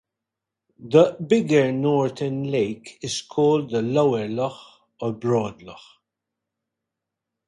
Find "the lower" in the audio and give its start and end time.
3.69-4.27